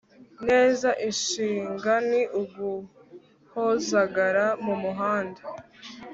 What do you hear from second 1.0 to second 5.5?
inshinga ni uguhozagara mumuhanda